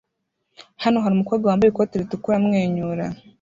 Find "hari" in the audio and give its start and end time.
1.03-1.13